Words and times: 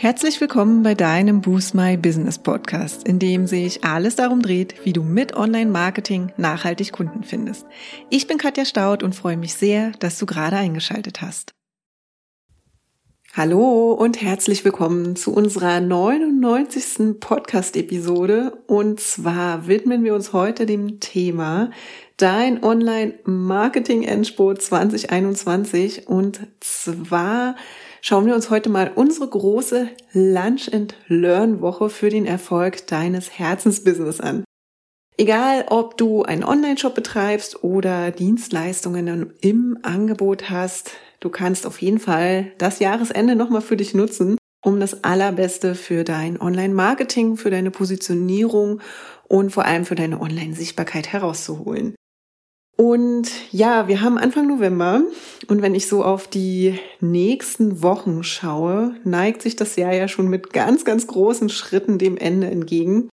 Herzlich 0.00 0.40
willkommen 0.40 0.84
bei 0.84 0.94
deinem 0.94 1.40
Boost 1.40 1.74
My 1.74 1.96
Business 1.96 2.38
Podcast, 2.38 3.08
in 3.08 3.18
dem 3.18 3.48
sich 3.48 3.82
alles 3.82 4.14
darum 4.14 4.42
dreht, 4.42 4.76
wie 4.84 4.92
du 4.92 5.02
mit 5.02 5.34
Online-Marketing 5.34 6.30
nachhaltig 6.36 6.92
Kunden 6.92 7.24
findest. 7.24 7.66
Ich 8.08 8.28
bin 8.28 8.38
Katja 8.38 8.64
Staud 8.64 9.02
und 9.02 9.16
freue 9.16 9.36
mich 9.36 9.54
sehr, 9.54 9.90
dass 9.98 10.16
du 10.16 10.24
gerade 10.24 10.54
eingeschaltet 10.54 11.20
hast. 11.20 11.52
Hallo 13.34 13.90
und 13.90 14.22
herzlich 14.22 14.64
willkommen 14.64 15.16
zu 15.16 15.34
unserer 15.34 15.80
99. 15.80 17.18
Podcast-Episode. 17.18 18.52
Und 18.68 19.00
zwar 19.00 19.66
widmen 19.66 20.04
wir 20.04 20.14
uns 20.14 20.32
heute 20.32 20.64
dem 20.64 21.00
Thema 21.00 21.72
Dein 22.18 22.62
Online-Marketing-Endspurt 22.62 24.62
2021. 24.62 26.06
Und 26.06 26.46
zwar 26.60 27.56
schauen 28.08 28.24
wir 28.24 28.34
uns 28.34 28.48
heute 28.48 28.70
mal 28.70 28.90
unsere 28.94 29.28
große 29.28 29.90
Lunch 30.14 30.72
and 30.72 30.94
Learn 31.08 31.60
Woche 31.60 31.90
für 31.90 32.08
den 32.08 32.24
Erfolg 32.24 32.86
deines 32.86 33.38
Herzensbusiness 33.38 34.18
an. 34.18 34.44
Egal, 35.18 35.66
ob 35.68 35.98
du 35.98 36.22
einen 36.22 36.42
Online-Shop 36.42 36.94
betreibst 36.94 37.62
oder 37.62 38.10
Dienstleistungen 38.10 39.34
im 39.42 39.78
Angebot 39.82 40.48
hast, 40.48 40.92
du 41.20 41.28
kannst 41.28 41.66
auf 41.66 41.82
jeden 41.82 41.98
Fall 41.98 42.52
das 42.56 42.78
Jahresende 42.78 43.36
nochmal 43.36 43.60
für 43.60 43.76
dich 43.76 43.92
nutzen, 43.92 44.38
um 44.62 44.80
das 44.80 45.04
Allerbeste 45.04 45.74
für 45.74 46.02
dein 46.02 46.40
Online-Marketing, 46.40 47.36
für 47.36 47.50
deine 47.50 47.70
Positionierung 47.70 48.80
und 49.28 49.50
vor 49.50 49.66
allem 49.66 49.84
für 49.84 49.96
deine 49.96 50.22
Online-Sichtbarkeit 50.22 51.08
herauszuholen. 51.12 51.94
Und 52.80 53.28
ja, 53.50 53.88
wir 53.88 54.02
haben 54.02 54.18
Anfang 54.18 54.46
November 54.46 55.02
und 55.48 55.62
wenn 55.62 55.74
ich 55.74 55.88
so 55.88 56.04
auf 56.04 56.28
die 56.28 56.78
nächsten 57.00 57.82
Wochen 57.82 58.22
schaue, 58.22 58.94
neigt 59.02 59.42
sich 59.42 59.56
das 59.56 59.74
Jahr 59.74 59.92
ja 59.92 60.06
schon 60.06 60.28
mit 60.28 60.52
ganz, 60.52 60.84
ganz 60.84 61.08
großen 61.08 61.48
Schritten 61.48 61.98
dem 61.98 62.16
Ende 62.16 62.46
entgegen. 62.46 63.08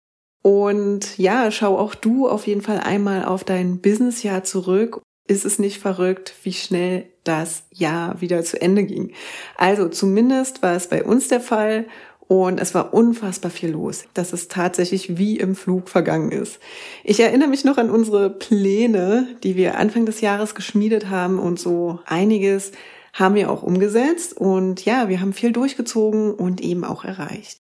Und 0.43 1.17
ja, 1.17 1.49
schau 1.49 1.77
auch 1.77 1.95
du 1.95 2.27
auf 2.27 2.45
jeden 2.45 2.61
Fall 2.61 2.81
einmal 2.81 3.23
auf 3.23 3.45
dein 3.45 3.79
Businessjahr 3.79 4.43
zurück. 4.43 5.01
Ist 5.29 5.45
es 5.45 5.59
nicht 5.59 5.79
verrückt, 5.79 6.33
wie 6.43 6.51
schnell 6.51 7.05
das 7.23 7.63
Jahr 7.71 8.19
wieder 8.19 8.43
zu 8.43 8.61
Ende 8.61 8.83
ging? 8.83 9.13
Also 9.55 9.87
zumindest 9.87 10.61
war 10.61 10.75
es 10.75 10.87
bei 10.87 11.05
uns 11.05 11.29
der 11.29 11.39
Fall 11.39 11.85
und 12.27 12.59
es 12.59 12.73
war 12.73 12.93
unfassbar 12.93 13.51
viel 13.51 13.71
los, 13.71 14.05
dass 14.13 14.33
es 14.33 14.47
tatsächlich 14.47 15.17
wie 15.17 15.37
im 15.37 15.55
Flug 15.55 15.89
vergangen 15.89 16.31
ist. 16.31 16.59
Ich 17.03 17.19
erinnere 17.19 17.49
mich 17.49 17.65
noch 17.65 17.77
an 17.77 17.89
unsere 17.89 18.29
Pläne, 18.29 19.27
die 19.43 19.55
wir 19.55 19.77
Anfang 19.77 20.05
des 20.05 20.21
Jahres 20.21 20.55
geschmiedet 20.55 21.09
haben 21.09 21.39
und 21.39 21.59
so 21.59 21.99
einiges 22.05 22.71
haben 23.13 23.35
wir 23.35 23.51
auch 23.51 23.61
umgesetzt 23.61 24.35
und 24.35 24.85
ja, 24.85 25.09
wir 25.09 25.21
haben 25.21 25.33
viel 25.33 25.51
durchgezogen 25.51 26.33
und 26.33 26.61
eben 26.61 26.83
auch 26.83 27.03
erreicht. 27.03 27.59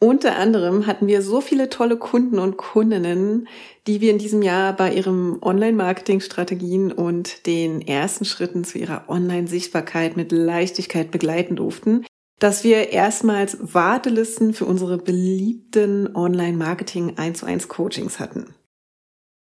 Unter 0.00 0.36
anderem 0.36 0.88
hatten 0.88 1.06
wir 1.06 1.22
so 1.22 1.40
viele 1.40 1.68
tolle 1.68 1.96
Kunden 1.96 2.40
und 2.40 2.56
Kundinnen, 2.56 3.46
die 3.86 4.00
wir 4.00 4.10
in 4.10 4.18
diesem 4.18 4.42
Jahr 4.42 4.74
bei 4.74 4.92
ihrem 4.92 5.38
Online-Marketing-Strategien 5.40 6.90
und 6.90 7.46
den 7.46 7.80
ersten 7.80 8.24
Schritten 8.24 8.64
zu 8.64 8.78
ihrer 8.78 9.08
Online-Sichtbarkeit 9.08 10.16
mit 10.16 10.32
Leichtigkeit 10.32 11.12
begleiten 11.12 11.54
durften 11.54 12.04
dass 12.42 12.64
wir 12.64 12.90
erstmals 12.90 13.56
Wartelisten 13.60 14.52
für 14.52 14.64
unsere 14.64 14.98
beliebten 14.98 16.16
Online-Marketing 16.16 17.16
1 17.16 17.38
zu 17.38 17.46
1 17.46 17.68
Coachings 17.68 18.18
hatten. 18.18 18.54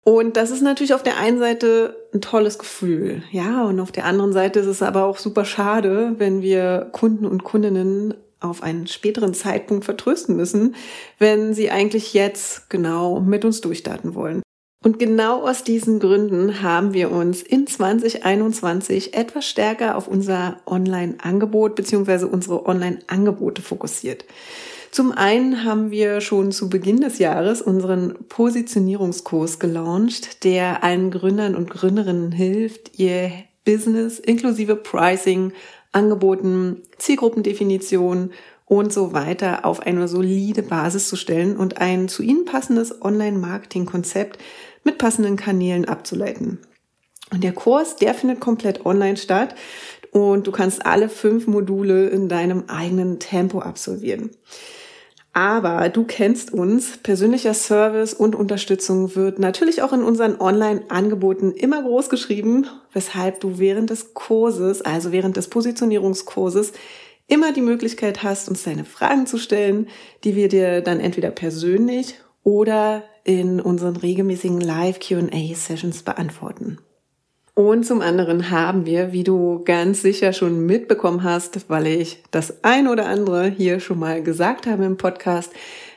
Und 0.02 0.36
das 0.36 0.50
ist 0.50 0.62
natürlich 0.62 0.94
auf 0.94 1.04
der 1.04 1.16
einen 1.16 1.38
Seite 1.38 2.08
ein 2.12 2.20
tolles 2.20 2.58
Gefühl. 2.58 3.22
Ja, 3.30 3.62
und 3.64 3.78
auf 3.78 3.92
der 3.92 4.04
anderen 4.04 4.32
Seite 4.32 4.58
ist 4.58 4.66
es 4.66 4.82
aber 4.82 5.04
auch 5.04 5.18
super 5.18 5.44
schade, 5.44 6.14
wenn 6.18 6.42
wir 6.42 6.88
Kunden 6.90 7.24
und 7.24 7.44
Kundinnen 7.44 8.14
auf 8.40 8.64
einen 8.64 8.88
späteren 8.88 9.32
Zeitpunkt 9.32 9.84
vertrösten 9.84 10.34
müssen, 10.34 10.74
wenn 11.18 11.54
sie 11.54 11.70
eigentlich 11.70 12.14
jetzt 12.14 12.68
genau 12.68 13.20
mit 13.20 13.44
uns 13.44 13.60
durchstarten 13.60 14.16
wollen. 14.16 14.42
Und 14.88 14.98
genau 14.98 15.46
aus 15.46 15.64
diesen 15.64 16.00
Gründen 16.00 16.62
haben 16.62 16.94
wir 16.94 17.10
uns 17.10 17.42
in 17.42 17.66
2021 17.66 19.12
etwas 19.12 19.44
stärker 19.44 19.98
auf 19.98 20.08
unser 20.08 20.62
Online-Angebot 20.64 21.74
bzw. 21.74 22.24
unsere 22.24 22.64
Online-Angebote 22.64 23.60
fokussiert. 23.60 24.24
Zum 24.90 25.12
einen 25.12 25.62
haben 25.62 25.90
wir 25.90 26.22
schon 26.22 26.52
zu 26.52 26.70
Beginn 26.70 27.02
des 27.02 27.18
Jahres 27.18 27.60
unseren 27.60 28.14
Positionierungskurs 28.30 29.58
gelauncht, 29.58 30.42
der 30.42 30.82
allen 30.82 31.10
Gründern 31.10 31.54
und 31.54 31.68
Gründerinnen 31.68 32.32
hilft, 32.32 32.98
ihr 32.98 33.30
Business 33.66 34.18
inklusive 34.18 34.74
Pricing, 34.74 35.52
Angeboten, 35.92 36.80
Zielgruppendefinition 36.96 38.30
und 38.68 38.92
so 38.92 39.12
weiter 39.12 39.64
auf 39.64 39.80
eine 39.80 40.08
solide 40.08 40.62
Basis 40.62 41.08
zu 41.08 41.16
stellen 41.16 41.56
und 41.56 41.80
ein 41.80 42.08
zu 42.08 42.22
ihnen 42.22 42.44
passendes 42.44 43.02
Online-Marketing-Konzept 43.02 44.38
mit 44.84 44.98
passenden 44.98 45.36
Kanälen 45.36 45.86
abzuleiten. 45.86 46.58
Und 47.30 47.44
der 47.44 47.52
Kurs, 47.52 47.96
der 47.96 48.14
findet 48.14 48.40
komplett 48.40 48.86
online 48.86 49.16
statt 49.16 49.54
und 50.12 50.46
du 50.46 50.52
kannst 50.52 50.86
alle 50.86 51.08
fünf 51.08 51.46
Module 51.46 52.08
in 52.08 52.28
deinem 52.28 52.64
eigenen 52.68 53.18
Tempo 53.18 53.60
absolvieren. 53.60 54.30
Aber 55.34 55.88
du 55.88 56.04
kennst 56.04 56.52
uns, 56.52 56.96
persönlicher 56.98 57.54
Service 57.54 58.12
und 58.12 58.34
Unterstützung 58.34 59.14
wird 59.14 59.38
natürlich 59.38 59.82
auch 59.82 59.92
in 59.92 60.02
unseren 60.02 60.40
Online-Angeboten 60.40 61.52
immer 61.52 61.82
groß 61.82 62.08
geschrieben, 62.08 62.66
weshalb 62.92 63.40
du 63.40 63.58
während 63.58 63.90
des 63.90 64.14
Kurses, 64.14 64.82
also 64.82 65.12
während 65.12 65.36
des 65.36 65.48
Positionierungskurses, 65.48 66.72
immer 67.28 67.52
die 67.52 67.60
Möglichkeit 67.60 68.22
hast, 68.22 68.48
uns 68.48 68.64
deine 68.64 68.84
Fragen 68.84 69.26
zu 69.26 69.38
stellen, 69.38 69.86
die 70.24 70.34
wir 70.34 70.48
dir 70.48 70.80
dann 70.80 70.98
entweder 70.98 71.30
persönlich 71.30 72.16
oder 72.42 73.04
in 73.24 73.60
unseren 73.60 73.96
regelmäßigen 73.96 74.60
Live-QA-Sessions 74.60 76.02
beantworten. 76.02 76.78
Und 77.54 77.84
zum 77.84 78.00
anderen 78.00 78.50
haben 78.50 78.86
wir, 78.86 79.12
wie 79.12 79.24
du 79.24 79.62
ganz 79.64 80.00
sicher 80.00 80.32
schon 80.32 80.64
mitbekommen 80.64 81.24
hast, 81.24 81.68
weil 81.68 81.88
ich 81.88 82.22
das 82.30 82.62
ein 82.62 82.86
oder 82.86 83.06
andere 83.06 83.48
hier 83.48 83.80
schon 83.80 83.98
mal 83.98 84.22
gesagt 84.22 84.66
habe 84.66 84.84
im 84.84 84.96
Podcast, 84.96 85.52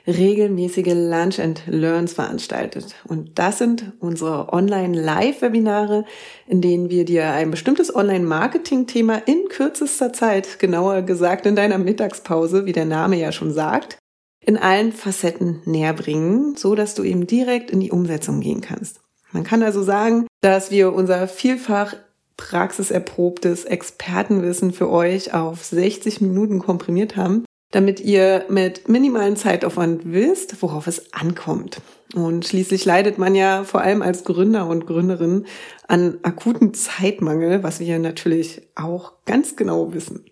regelmäßige 0.07 0.93
Lunch 0.93 1.39
and 1.39 1.61
Learns 1.67 2.13
veranstaltet. 2.13 2.95
Und 3.07 3.37
das 3.37 3.57
sind 3.57 3.93
unsere 3.99 4.51
Online-Live-Webinare, 4.51 6.05
in 6.47 6.61
denen 6.61 6.89
wir 6.89 7.05
dir 7.05 7.31
ein 7.31 7.51
bestimmtes 7.51 7.93
Online-Marketing-Thema 7.95 9.21
in 9.25 9.47
kürzester 9.49 10.13
Zeit, 10.13 10.59
genauer 10.59 11.03
gesagt 11.03 11.45
in 11.45 11.55
deiner 11.55 11.77
Mittagspause, 11.77 12.65
wie 12.65 12.73
der 12.73 12.85
Name 12.85 13.17
ja 13.17 13.31
schon 13.31 13.53
sagt, 13.53 13.97
in 14.43 14.57
allen 14.57 14.91
Facetten 14.91 15.61
näher 15.65 15.93
bringen, 15.93 16.55
so 16.55 16.75
dass 16.75 16.95
du 16.95 17.03
eben 17.03 17.27
direkt 17.27 17.69
in 17.69 17.79
die 17.79 17.91
Umsetzung 17.91 18.39
gehen 18.39 18.61
kannst. 18.61 19.01
Man 19.31 19.43
kann 19.43 19.63
also 19.63 19.83
sagen, 19.83 20.27
dass 20.41 20.71
wir 20.71 20.93
unser 20.93 21.27
vielfach 21.27 21.95
praxiserprobtes 22.37 23.65
Expertenwissen 23.65 24.73
für 24.73 24.89
euch 24.89 25.33
auf 25.33 25.63
60 25.63 26.21
Minuten 26.21 26.59
komprimiert 26.59 27.15
haben, 27.15 27.45
damit 27.71 27.99
ihr 27.99 28.45
mit 28.49 28.89
minimalen 28.89 29.35
Zeitaufwand 29.35 30.01
wisst, 30.11 30.61
worauf 30.61 30.87
es 30.87 31.13
ankommt. 31.13 31.81
Und 32.13 32.45
schließlich 32.45 32.83
leidet 32.83 33.17
man 33.17 33.35
ja 33.35 33.63
vor 33.63 33.81
allem 33.81 34.01
als 34.01 34.25
Gründer 34.25 34.67
und 34.67 34.85
Gründerin 34.85 35.45
an 35.87 36.19
akuten 36.23 36.73
Zeitmangel, 36.73 37.63
was 37.63 37.79
wir 37.79 37.99
natürlich 37.99 38.61
auch 38.75 39.13
ganz 39.25 39.55
genau 39.55 39.93
wissen. 39.93 40.25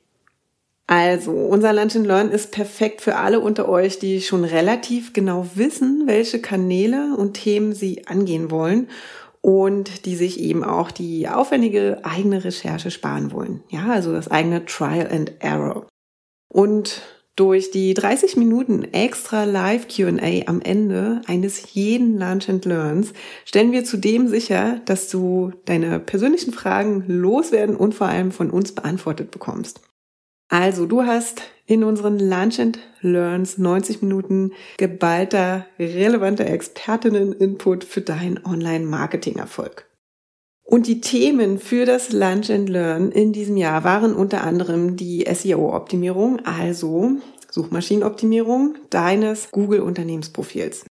Also, 0.87 1.31
unser 1.31 1.71
Lunch 1.71 1.95
and 1.95 2.07
Learn 2.07 2.31
ist 2.31 2.51
perfekt 2.51 3.01
für 3.01 3.15
alle 3.15 3.39
unter 3.39 3.69
euch, 3.69 3.99
die 3.99 4.21
schon 4.21 4.43
relativ 4.43 5.13
genau 5.13 5.45
wissen, 5.53 6.03
welche 6.07 6.41
Kanäle 6.41 7.15
und 7.15 7.35
Themen 7.35 7.73
sie 7.73 8.07
angehen 8.07 8.49
wollen 8.49 8.89
und 9.41 10.05
die 10.05 10.15
sich 10.15 10.39
eben 10.39 10.63
auch 10.63 10.89
die 10.89 11.29
aufwendige 11.29 11.99
eigene 12.03 12.43
Recherche 12.43 12.89
sparen 12.89 13.31
wollen. 13.31 13.63
Ja, 13.69 13.85
also 13.91 14.11
das 14.11 14.29
eigene 14.29 14.65
Trial 14.65 15.07
and 15.11 15.33
Error. 15.39 15.85
Und 16.51 17.03
durch 17.39 17.71
die 17.71 17.93
30 17.93 18.35
Minuten 18.35 18.83
extra 18.83 19.45
Live 19.45 19.87
Q&A 19.87 20.45
am 20.47 20.59
Ende 20.59 21.21
eines 21.25 21.73
jeden 21.73 22.19
Lunch 22.19 22.49
and 22.49 22.65
Learns 22.65 23.13
stellen 23.45 23.71
wir 23.71 23.85
zudem 23.85 24.27
sicher, 24.27 24.81
dass 24.83 25.09
du 25.09 25.53
deine 25.63 26.01
persönlichen 26.01 26.51
Fragen 26.51 27.05
loswerden 27.07 27.77
und 27.77 27.95
vor 27.95 28.07
allem 28.07 28.33
von 28.33 28.49
uns 28.49 28.73
beantwortet 28.73 29.31
bekommst. 29.31 29.79
Also, 30.49 30.85
du 30.85 31.03
hast 31.03 31.43
in 31.65 31.85
unseren 31.85 32.19
Lunch 32.19 32.59
and 32.59 32.79
Learns 33.01 33.57
90 33.57 34.01
Minuten 34.01 34.51
geballter, 34.77 35.65
relevanter 35.77 36.45
Expertinnen-Input 36.45 37.85
für 37.85 38.01
deinen 38.01 38.43
Online-Marketing-Erfolg. 38.43 39.88
Und 40.69 40.85
die 40.85 41.01
Themen 41.01 41.57
für 41.57 41.87
das 41.87 42.11
Lunch 42.11 42.51
and 42.51 42.69
Learn 42.69 43.11
in 43.11 43.33
diesem 43.33 43.57
Jahr 43.57 43.83
waren 43.83 44.13
unter 44.13 44.43
anderem 44.43 44.97
die 44.97 45.25
SEO-Optimierung, 45.27 46.45
also 46.45 47.13
Suchmaschinenoptimierung 47.49 48.75
deines 48.91 49.49
Google-Unternehmensprofils. 49.49 50.85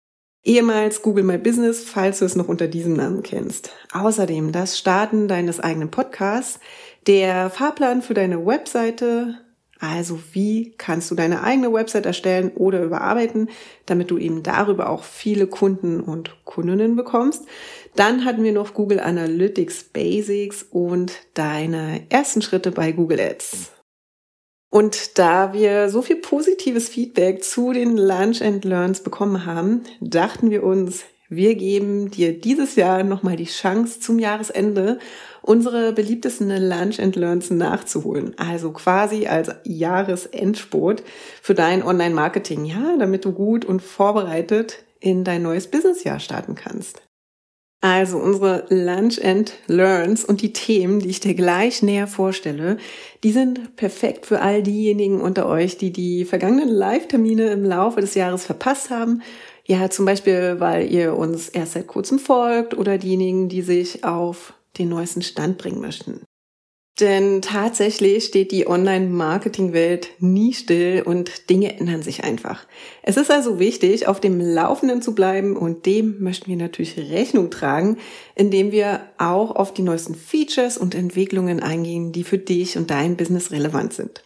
Ehemals 0.44 1.03
Google 1.03 1.25
My 1.25 1.38
Business, 1.38 1.82
falls 1.82 2.21
du 2.21 2.25
es 2.25 2.37
noch 2.37 2.47
unter 2.47 2.69
diesem 2.69 2.93
Namen 2.93 3.25
kennst. 3.25 3.73
Außerdem 3.93 4.53
das 4.53 4.79
Starten 4.79 5.26
deines 5.26 5.59
eigenen 5.59 5.91
Podcasts, 5.91 6.61
der 7.09 7.50
Fahrplan 7.50 8.00
für 8.03 8.15
deine 8.15 8.47
Webseite, 8.47 9.41
Also 9.81 10.21
wie 10.32 10.75
kannst 10.79 11.11
du 11.11 11.15
deine 11.15 11.43
eigene 11.43 11.73
Website 11.73 12.06
erstellen 12.06 12.53
oder 12.55 12.82
überarbeiten, 12.82 13.49
damit 13.87 14.11
du 14.11 14.19
eben 14.19 14.43
darüber 14.43 14.88
auch 14.88 15.05
viele 15.05 15.47
Kunden 15.47 16.00
und 16.00 16.37
Kundinnen 16.44 16.97
bekommst. 16.97 17.44
Dann 17.97 18.25
hatten 18.25 18.44
wir 18.44 18.53
noch 18.53 18.75
Google 18.75 19.00
Analytics 19.00 19.85
Basics 19.85 20.62
und 20.62 21.12
deine 21.35 22.03
ersten 22.09 22.43
Schritte 22.43 22.71
bei 22.71 22.93
Google 22.93 23.21
Ads. 23.21 23.73
Und 24.71 25.19
da 25.19 25.53
wir 25.53 25.88
so 25.88 26.03
viel 26.03 26.17
positives 26.17 26.88
Feedback 26.88 27.44
zu 27.44 27.73
den 27.73 27.97
Lunch 27.97 28.43
and 28.43 28.65
Learns 28.65 29.05
bekommen 29.05 29.47
haben, 29.47 29.85
dachten 30.00 30.50
wir 30.50 30.65
uns, 30.65 31.05
wir 31.36 31.54
geben 31.54 32.10
dir 32.10 32.38
dieses 32.38 32.76
Jahr 32.76 33.02
nochmal 33.02 33.36
die 33.36 33.44
Chance 33.44 34.00
zum 34.00 34.19
Jahresende 34.19 34.98
unsere 35.42 35.92
beliebtesten 35.92 36.48
Lunch 36.48 36.98
and 37.00 37.16
Learns 37.16 37.50
nachzuholen. 37.50 38.34
Also 38.38 38.72
quasi 38.72 39.26
als 39.26 39.50
Jahresendsport 39.64 41.02
für 41.42 41.54
dein 41.54 41.82
Online-Marketing, 41.82 42.64
ja, 42.64 42.96
damit 42.98 43.25
du 43.25 43.32
gut 43.32 43.64
und 43.64 43.82
vorbereitet 43.82 44.84
in 45.00 45.22
dein 45.22 45.42
neues 45.42 45.66
Businessjahr 45.66 46.19
starten 46.19 46.54
kannst. 46.54 47.02
Also 47.84 48.16
unsere 48.16 48.64
Lunch 48.70 49.22
and 49.22 49.52
Learns 49.66 50.25
und 50.25 50.40
die 50.40 50.54
Themen, 50.54 51.00
die 51.00 51.10
ich 51.10 51.20
dir 51.20 51.34
gleich 51.34 51.82
näher 51.82 52.06
vorstelle, 52.06 52.78
die 53.22 53.31
sind 53.31 53.76
perfekt 53.76 54.25
für 54.25 54.40
all 54.40 54.62
diejenigen 54.62 55.20
unter 55.20 55.46
euch, 55.46 55.76
die 55.76 55.92
die 55.92 56.25
vergangenen 56.25 56.70
Live-Termine 56.70 57.50
im 57.50 57.62
Laufe 57.62 58.00
des 58.00 58.14
Jahres 58.14 58.46
verpasst 58.46 58.88
haben. 58.88 59.20
Ja, 59.66 59.88
zum 59.88 60.05
Beispiel, 60.05 60.56
weil 60.61 60.90
ihr 60.93 61.16
uns 61.16 61.49
erst 61.49 61.72
seit 61.72 61.87
kurzem 61.87 62.19
folgt 62.19 62.76
oder 62.76 62.99
diejenigen, 62.99 63.49
die 63.49 63.62
sich 63.62 64.05
auf 64.05 64.52
den 64.78 64.90
neuesten 64.90 65.22
Stand 65.22 65.56
bringen 65.56 65.81
möchten. 65.81 66.20
Denn 67.00 67.43
tatsächlich 67.43 68.25
steht 68.25 68.52
die 68.52 68.69
Online-Marketing-Welt 68.69 70.11
nie 70.20 70.52
still 70.52 71.02
und 71.05 71.50
Dinge 71.50 71.76
ändern 71.76 72.02
sich 72.02 72.22
einfach. 72.22 72.66
Es 73.02 73.16
ist 73.16 73.32
also 73.32 73.58
wichtig, 73.58 74.06
auf 74.06 74.20
dem 74.20 74.40
Laufenden 74.40 75.02
zu 75.02 75.12
bleiben 75.12 75.56
und 75.56 75.87
dem 75.87 76.22
möchten 76.22 76.46
wir 76.46 76.56
natürlich 76.56 76.96
Rechnung 76.96 77.50
tragen, 77.50 77.96
indem 78.37 78.70
wir 78.70 79.00
auch 79.19 79.56
auf 79.56 79.75
die 79.75 79.82
neuesten 79.82 80.14
Features 80.14 80.78
und 80.78 80.94
Entwicklungen 80.94 81.60
eingehen, 81.60 82.12
die 82.12 82.22
für 82.22 82.38
dich 82.38 82.76
und 82.78 82.90
dein 82.90 83.17
Business 83.17 83.50
relevant 83.50 83.93
sind. 83.93 84.24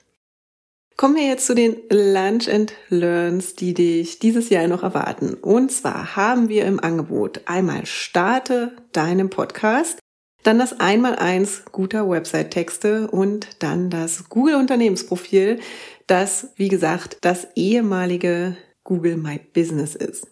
Kommen 0.99 1.15
wir 1.15 1.29
jetzt 1.29 1.47
zu 1.47 1.55
den 1.55 1.77
Lunch 1.91 2.49
and 2.49 2.73
Learns, 2.89 3.55
die 3.55 3.73
dich 3.73 4.19
dieses 4.19 4.51
Jahr 4.51 4.67
noch 4.67 4.83
erwarten. 4.83 5.35
Und 5.35 5.71
zwar 5.71 6.17
haben 6.17 6.49
wir 6.49 6.65
im 6.65 6.81
Angebot 6.81 7.43
einmal 7.45 7.87
Starte 7.87 8.73
deinem 8.91 9.31
Podcast. 9.31 10.01
Dann 10.43 10.59
das 10.59 10.81
Einmaleins 10.81 11.63
guter 11.71 12.11
Website-Texte 12.11 13.09
und 13.13 13.47
dann 13.61 13.91
das 13.91 14.29
Google-Unternehmensprofil, 14.29 15.61
das, 16.09 16.49
wie 16.57 16.69
gesagt, 16.69 17.19
das 17.21 17.47
ehemalige 17.55 18.57
Google 18.83 19.19
My 19.19 19.39
Business 19.55 19.95
ist. 19.95 20.27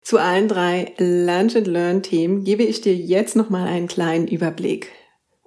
Zu 0.00 0.18
allen 0.18 0.46
drei 0.46 0.94
Lunch 0.98 1.56
and 1.56 1.66
Learn 1.66 2.02
Themen 2.04 2.44
gebe 2.44 2.62
ich 2.62 2.82
dir 2.82 2.94
jetzt 2.94 3.34
nochmal 3.34 3.66
einen 3.66 3.88
kleinen 3.88 4.28
Überblick. 4.28 4.92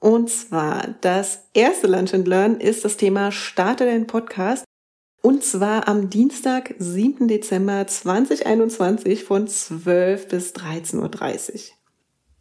Und 0.05 0.29
zwar, 0.29 0.93
das 1.01 1.47
erste 1.55 1.87
Lunch 1.87 2.13
and 2.13 2.27
Learn 2.27 2.59
ist 2.59 2.85
das 2.85 2.95
Thema 2.95 3.31
Starte 3.31 3.85
deinen 3.85 4.05
Podcast. 4.05 4.63
Und 5.23 5.43
zwar 5.43 5.87
am 5.87 6.11
Dienstag, 6.11 6.75
7. 6.77 7.27
Dezember 7.27 7.87
2021 7.87 9.23
von 9.23 9.47
12 9.47 10.27
bis 10.27 10.53
13.30 10.53 11.53
Uhr. 11.53 11.59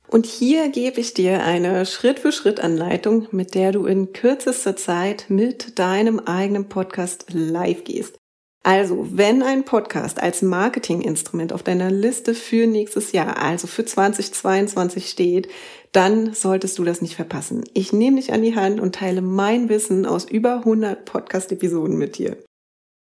Und 0.08 0.26
hier 0.26 0.68
gebe 0.68 1.00
ich 1.00 1.14
dir 1.14 1.42
eine 1.42 1.86
Schritt-für-Schritt-Anleitung, 1.86 3.28
mit 3.30 3.54
der 3.54 3.72
du 3.72 3.86
in 3.86 4.12
kürzester 4.12 4.76
Zeit 4.76 5.30
mit 5.30 5.78
deinem 5.78 6.18
eigenen 6.18 6.68
Podcast 6.68 7.28
live 7.32 7.84
gehst. 7.84 8.18
Also, 8.66 9.06
wenn 9.10 9.42
ein 9.42 9.66
Podcast 9.66 10.22
als 10.22 10.40
Marketinginstrument 10.40 11.52
auf 11.52 11.62
deiner 11.62 11.90
Liste 11.90 12.32
für 12.32 12.66
nächstes 12.66 13.12
Jahr, 13.12 13.36
also 13.36 13.66
für 13.66 13.84
2022 13.84 15.10
steht, 15.10 15.48
dann 15.92 16.32
solltest 16.32 16.78
du 16.78 16.84
das 16.84 17.02
nicht 17.02 17.14
verpassen. 17.14 17.64
Ich 17.74 17.92
nehme 17.92 18.16
dich 18.16 18.32
an 18.32 18.40
die 18.40 18.56
Hand 18.56 18.80
und 18.80 18.94
teile 18.94 19.20
mein 19.20 19.68
Wissen 19.68 20.06
aus 20.06 20.24
über 20.24 20.56
100 20.60 21.04
Podcast-Episoden 21.04 21.98
mit 21.98 22.16
dir. 22.16 22.38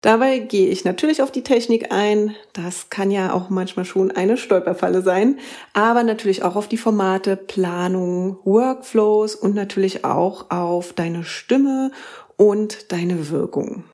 Dabei 0.01 0.39
gehe 0.39 0.68
ich 0.68 0.83
natürlich 0.83 1.21
auf 1.21 1.31
die 1.31 1.44
Technik 1.44 1.94
ein. 1.94 2.36
Das 2.51 2.89
kann 2.89 3.10
ja 3.10 3.31
auch 3.31 3.50
manchmal 3.50 3.86
schon 3.86 4.12
eine 4.12 4.36
Stolperfalle 4.36 5.01
sein, 5.01 5.39
aber 5.71 6.04
natürlich 6.04 6.44
auch 6.44 6.57
auf 6.57 6.68
die 6.68 6.75
Formate, 6.75 7.38
Planung, 7.38 8.38
Workflows 8.44 9.36
und 9.36 9.56
natürlich 9.56 10.04
auch 10.04 10.51
auf 10.51 10.92
deine 10.92 11.24
Stimme 11.24 11.92
und 12.36 12.92
deine 12.92 13.30
Wirkung. 13.30 13.86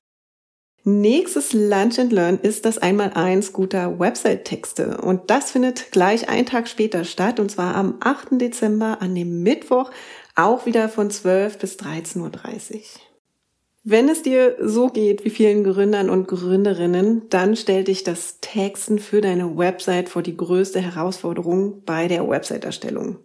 Nächstes 0.84 1.52
Lunch 1.52 1.98
and 1.98 2.10
Learn 2.10 2.38
ist 2.40 2.64
das 2.64 2.78
Einmaleins 2.78 3.52
guter 3.52 3.98
Website-Texte. 3.98 4.98
Und 5.02 5.30
das 5.30 5.50
findet 5.50 5.92
gleich 5.92 6.30
einen 6.30 6.46
Tag 6.46 6.68
später 6.68 7.04
statt, 7.04 7.38
und 7.38 7.50
zwar 7.50 7.74
am 7.74 7.96
8. 8.00 8.40
Dezember 8.40 9.02
an 9.02 9.14
dem 9.14 9.42
Mittwoch, 9.42 9.90
auch 10.36 10.64
wieder 10.64 10.88
von 10.88 11.10
12 11.10 11.58
bis 11.58 11.76
13.30 11.76 12.20
Uhr. 12.22 12.80
Wenn 13.82 14.08
es 14.08 14.22
dir 14.22 14.56
so 14.60 14.88
geht 14.88 15.24
wie 15.24 15.30
vielen 15.30 15.64
Gründern 15.64 16.08
und 16.08 16.28
Gründerinnen, 16.28 17.28
dann 17.28 17.56
stell 17.56 17.84
dich 17.84 18.04
das 18.04 18.38
Texten 18.40 18.98
für 18.98 19.20
deine 19.20 19.56
Website 19.56 20.08
vor 20.08 20.22
die 20.22 20.36
größte 20.36 20.80
Herausforderung 20.80 21.82
bei 21.84 22.08
der 22.08 22.26
Website-Erstellung. 22.28 23.18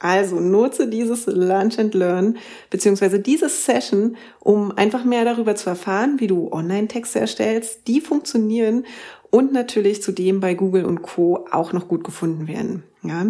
Also 0.00 0.40
nutze 0.40 0.88
dieses 0.88 1.26
Lunch 1.26 1.78
and 1.78 1.94
Learn 1.94 2.38
beziehungsweise 2.70 3.20
diese 3.20 3.50
Session, 3.50 4.16
um 4.40 4.72
einfach 4.72 5.04
mehr 5.04 5.26
darüber 5.26 5.54
zu 5.54 5.68
erfahren, 5.68 6.16
wie 6.18 6.26
du 6.26 6.50
Online-Texte 6.50 7.20
erstellst, 7.20 7.86
die 7.86 8.00
funktionieren 8.00 8.84
und 9.30 9.52
natürlich 9.52 10.02
zudem 10.02 10.40
bei 10.40 10.54
Google 10.54 10.86
und 10.86 11.02
Co. 11.02 11.46
auch 11.52 11.74
noch 11.74 11.86
gut 11.86 12.02
gefunden 12.02 12.48
werden. 12.48 12.82
Ja? 13.02 13.26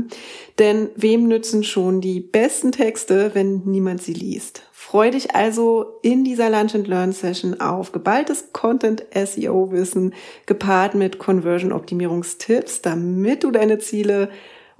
Denn 0.60 0.90
wem 0.94 1.26
nützen 1.26 1.64
schon 1.64 2.00
die 2.00 2.20
besten 2.20 2.70
Texte, 2.70 3.32
wenn 3.34 3.62
niemand 3.64 4.02
sie 4.02 4.14
liest? 4.14 4.62
Freu 4.72 5.10
dich 5.10 5.34
also 5.34 5.98
in 6.02 6.24
dieser 6.24 6.50
Lunch 6.50 6.74
and 6.74 6.88
Learn 6.88 7.12
Session 7.12 7.60
auf 7.60 7.90
geballtes 7.92 8.52
Content 8.52 9.04
SEO 9.12 9.72
Wissen 9.72 10.14
gepaart 10.46 10.94
mit 10.94 11.18
Conversion 11.18 11.72
Optimierungstipps, 11.72 12.80
damit 12.80 13.42
du 13.42 13.50
deine 13.50 13.78
Ziele 13.78 14.30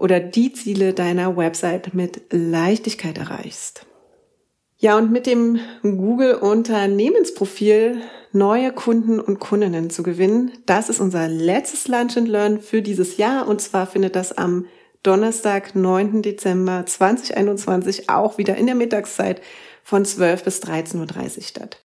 oder 0.01 0.19
die 0.19 0.53
Ziele 0.53 0.95
deiner 0.95 1.37
Website 1.37 1.93
mit 1.93 2.23
Leichtigkeit 2.31 3.19
erreichst. 3.19 3.87
Ja, 4.79 4.97
und 4.97 5.13
mit 5.13 5.27
dem 5.27 5.61
Google 5.83 6.37
Unternehmensprofil 6.37 8.01
neue 8.33 8.73
Kunden 8.73 9.21
und 9.21 9.41
Kundinnen 9.41 9.91
zu 9.91 10.03
gewinnen, 10.03 10.53
das 10.65 10.89
ist 10.89 11.01
unser 11.01 11.29
letztes 11.29 11.87
Lunch 11.87 12.17
and 12.17 12.29
Learn 12.29 12.61
für 12.61 12.81
dieses 12.81 13.19
Jahr 13.19 13.47
und 13.47 13.61
zwar 13.61 13.87
findet 13.87 14.17
das 14.17 14.33
am 14.33 14.65
Donnerstag, 15.03 15.75
9. 15.75 16.23
Dezember 16.23 16.85
2021 16.87 18.09
auch 18.09 18.39
wieder 18.39 18.57
in 18.57 18.67
der 18.67 18.75
Mittagszeit 18.75 19.43
von 19.83 20.07
12 20.07 20.45
bis 20.45 20.63
13.30 20.63 21.37
Uhr 21.37 21.43
statt. 21.43 21.85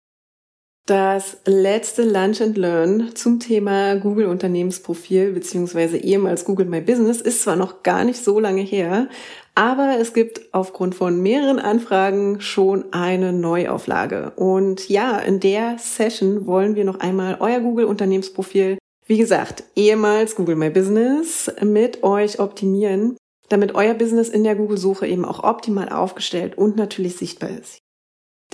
Das 0.87 1.39
letzte 1.43 2.03
Lunch 2.03 2.39
and 2.41 2.57
Learn 2.57 3.11
zum 3.13 3.41
Thema 3.41 3.95
Google 3.95 4.27
Unternehmensprofil 4.27 5.33
beziehungsweise 5.33 5.97
ehemals 5.97 6.45
Google 6.45 6.65
My 6.65 6.79
Business 6.79 7.19
ist 7.19 7.41
zwar 7.41 7.57
noch 7.57 7.83
gar 7.83 8.05
nicht 8.05 8.23
so 8.23 8.39
lange 8.39 8.61
her, 8.61 9.09
aber 9.53 9.97
es 9.99 10.13
gibt 10.13 10.53
aufgrund 10.53 10.95
von 10.95 11.21
mehreren 11.21 11.59
Anfragen 11.59 12.39
schon 12.39 12.85
eine 12.93 13.33
Neuauflage. 13.33 14.31
Und 14.37 14.87
ja, 14.87 15.17
in 15.17 15.41
der 15.41 15.75
Session 15.77 16.47
wollen 16.47 16.75
wir 16.75 16.85
noch 16.85 17.01
einmal 17.01 17.35
euer 17.41 17.59
Google 17.59 17.83
Unternehmensprofil, 17.83 18.77
wie 19.07 19.17
gesagt, 19.17 19.65
ehemals 19.75 20.35
Google 20.35 20.55
My 20.55 20.69
Business 20.69 21.51
mit 21.61 22.01
euch 22.03 22.39
optimieren, 22.39 23.17
damit 23.49 23.75
euer 23.75 23.93
Business 23.93 24.29
in 24.29 24.45
der 24.45 24.55
Google-Suche 24.55 25.05
eben 25.05 25.25
auch 25.25 25.43
optimal 25.43 25.89
aufgestellt 25.89 26.57
und 26.57 26.77
natürlich 26.77 27.17
sichtbar 27.17 27.49
ist. 27.49 27.79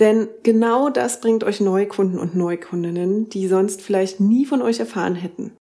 Denn 0.00 0.28
genau 0.42 0.90
das 0.90 1.20
bringt 1.20 1.44
euch 1.44 1.60
Neukunden 1.60 2.18
und 2.18 2.34
Neukundinnen, 2.34 3.28
die 3.28 3.46
sonst 3.46 3.80
vielleicht 3.80 4.20
nie 4.20 4.44
von 4.44 4.60
euch 4.60 4.80
erfahren 4.80 5.14
hätten. 5.14 5.56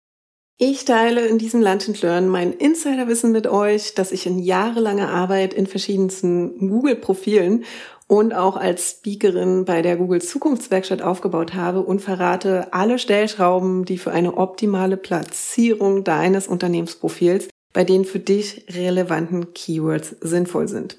Ich 0.59 0.85
teile 0.85 1.27
in 1.27 1.39
diesem 1.39 1.61
Lunch 1.61 1.89
and 1.89 2.01
Learn 2.03 2.29
mein 2.29 2.53
Insiderwissen 2.53 3.33
mit 3.33 3.47
euch, 3.47 3.95
das 3.95 4.12
ich 4.12 4.27
in 4.27 4.39
jahrelanger 4.39 5.09
Arbeit 5.09 5.55
in 5.55 5.67
verschiedensten 5.67 6.69
Google-Profilen 6.69 7.65
und 8.07 8.33
auch 8.33 8.57
als 8.57 8.91
Speakerin 8.91 9.65
bei 9.65 9.83
der 9.83 9.97
Google 9.97 10.23
Zukunftswerkstatt 10.23 11.03
aufgebaut 11.03 11.55
habe 11.55 11.81
und 11.81 12.01
verrate 12.01 12.73
alle 12.73 12.99
Stellschrauben, 12.99 13.85
die 13.85 13.99
für 13.99 14.12
eine 14.12 14.37
optimale 14.37 14.97
Platzierung 14.97 16.05
deines 16.05 16.47
Unternehmensprofils 16.47 17.49
bei 17.73 17.85
den 17.85 18.05
für 18.05 18.21
dich 18.21 18.67
relevanten 18.71 19.55
Keywords 19.55 20.15
sinnvoll 20.21 20.69
sind. 20.69 20.99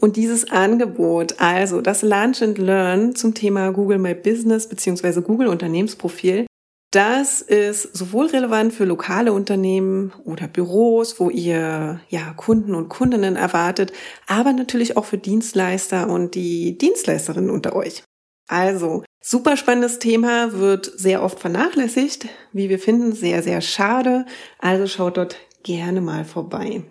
Und 0.00 0.16
dieses 0.16 0.50
Angebot, 0.50 1.40
also 1.40 1.80
das 1.80 2.02
Lunch 2.02 2.40
and 2.40 2.56
Learn 2.58 3.16
zum 3.16 3.34
Thema 3.34 3.72
Google 3.72 3.98
My 3.98 4.14
Business 4.14 4.68
bzw. 4.68 5.22
Google 5.22 5.48
Unternehmensprofil, 5.48 6.46
das 6.92 7.42
ist 7.42 7.96
sowohl 7.96 8.26
relevant 8.26 8.72
für 8.72 8.84
lokale 8.84 9.32
Unternehmen 9.32 10.12
oder 10.24 10.46
Büros, 10.46 11.18
wo 11.18 11.28
ihr 11.30 12.00
ja 12.08 12.32
Kunden 12.36 12.74
und 12.74 12.88
Kundinnen 12.88 13.36
erwartet, 13.36 13.92
aber 14.26 14.52
natürlich 14.52 14.96
auch 14.96 15.04
für 15.04 15.18
Dienstleister 15.18 16.08
und 16.08 16.34
die 16.34 16.78
Dienstleisterinnen 16.78 17.50
unter 17.50 17.74
euch. 17.74 18.04
Also, 18.48 19.02
super 19.20 19.56
spannendes 19.56 19.98
Thema, 19.98 20.52
wird 20.52 20.90
sehr 20.96 21.22
oft 21.22 21.40
vernachlässigt, 21.40 22.28
wie 22.52 22.70
wir 22.70 22.78
finden, 22.78 23.12
sehr, 23.12 23.42
sehr 23.42 23.60
schade. 23.60 24.24
Also 24.58 24.86
schaut 24.86 25.18
dort 25.18 25.36
gerne 25.64 26.00
mal 26.00 26.24
vorbei. 26.24 26.84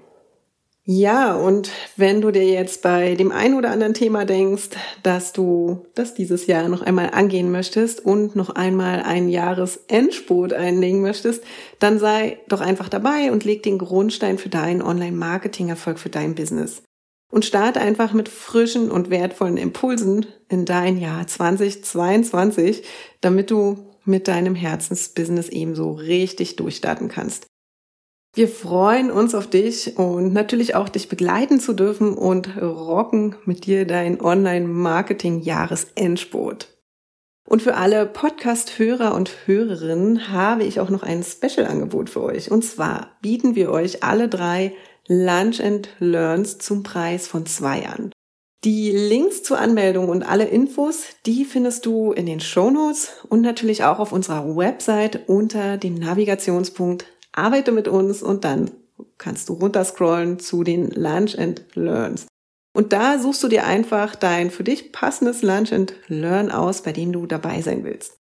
Ja, 0.90 1.36
und 1.36 1.70
wenn 1.98 2.22
du 2.22 2.32
dir 2.32 2.46
jetzt 2.46 2.82
bei 2.82 3.16
dem 3.16 3.34
einen 3.34 3.56
oder 3.56 3.72
anderen 3.72 3.94
Thema 3.94 4.24
denkst, 4.24 4.70
dass 5.04 5.34
du 5.34 5.86
das 5.96 6.14
dieses 6.14 6.48
Jahr 6.48 6.70
noch 6.70 6.82
einmal 6.82 7.10
angehen 7.10 7.52
möchtest 7.52 8.06
und 8.06 8.38
noch 8.38 8.52
einmal 8.52 9.02
einen 9.02 9.28
Jahresendspurt 9.28 10.54
einlegen 10.54 11.02
möchtest, 11.02 11.44
dann 11.80 12.00
sei 12.00 12.40
doch 12.48 12.62
einfach 12.62 12.88
dabei 12.88 13.34
und 13.34 13.44
leg 13.44 13.64
den 13.64 13.80
Grundstein 13.80 14.38
für 14.38 14.48
deinen 14.48 14.82
Online-Marketing-Erfolg 14.82 16.00
für 16.00 16.10
dein 16.10 16.36
Business. 16.36 16.84
Und 17.34 17.44
starte 17.44 17.82
einfach 17.82 18.14
mit 18.14 18.30
frischen 18.30 18.90
und 18.90 19.10
wertvollen 19.10 19.58
Impulsen 19.58 20.28
in 20.48 20.64
dein 20.64 20.98
Jahr 20.98 21.28
2022, 21.28 22.84
damit 23.20 23.52
du 23.52 23.78
mit 24.06 24.30
deinem 24.30 24.56
Herzensbusiness 24.56 25.50
ebenso 25.50 25.92
richtig 25.92 26.56
durchstarten 26.56 27.10
kannst. 27.10 27.47
Wir 28.38 28.48
freuen 28.48 29.10
uns 29.10 29.34
auf 29.34 29.48
dich 29.48 29.98
und 29.98 30.32
natürlich 30.32 30.76
auch 30.76 30.90
dich 30.90 31.10
begleiten 31.10 31.60
zu 31.60 31.74
dürfen 31.74 32.14
und 32.14 32.56
rocken 32.62 33.36
mit 33.46 33.66
dir 33.66 33.88
dein 33.88 34.22
Online-Marketing-Jahresendspurt. 34.22 36.78
Und 37.50 37.64
für 37.64 37.78
alle 37.78 38.06
Podcast-Hörer 38.06 39.16
und 39.16 39.32
Hörerinnen 39.48 40.32
habe 40.32 40.66
ich 40.66 40.80
auch 40.80 40.92
noch 40.92 41.02
ein 41.02 41.24
Special-Angebot 41.24 42.12
für 42.12 42.22
euch. 42.22 42.52
Und 42.52 42.64
zwar 42.64 43.18
bieten 43.24 43.56
wir 43.56 43.72
euch 43.72 44.04
alle 44.04 44.30
drei 44.30 44.76
Lunch 45.08 45.60
and 45.60 45.90
Learns 45.98 46.60
zum 46.60 46.84
Preis 46.84 47.26
von 47.26 47.48
zwei 47.48 47.88
an. 47.88 48.12
Die 48.64 48.92
Links 48.92 49.42
zur 49.42 49.58
Anmeldung 49.58 50.10
und 50.10 50.22
alle 50.22 50.46
Infos, 50.46 51.06
die 51.26 51.44
findest 51.44 51.88
du 51.88 52.12
in 52.12 52.28
den 52.28 52.40
Show 52.40 52.70
Notes 52.70 53.14
und 53.30 53.42
natürlich 53.42 53.84
auch 53.84 53.98
auf 53.98 54.12
unserer 54.12 54.56
Website 54.56 55.28
unter 55.28 55.78
dem 55.78 55.96
Navigationspunkt 55.96 57.08
arbeite 57.38 57.72
mit 57.72 57.88
uns 57.88 58.24
und 58.24 58.44
dann 58.44 58.72
kannst 59.18 59.50
du 59.50 59.54
runterscrollen 59.54 60.40
zu 60.40 60.64
den 60.64 60.92
Lunch 60.92 61.38
and 61.38 61.64
Learns. 61.76 62.28
Und 62.76 62.94
da 62.94 63.20
suchst 63.20 63.44
du 63.44 63.48
dir 63.48 63.66
einfach 63.66 64.16
dein 64.16 64.52
für 64.52 64.64
dich 64.64 64.92
passendes 64.92 65.42
Lunch 65.42 65.74
and 65.74 65.96
Learn 66.08 66.52
aus, 66.52 66.84
bei 66.84 66.92
dem 66.92 67.12
du 67.12 67.26
dabei 67.26 67.62
sein 67.62 67.84
willst. 67.84 68.18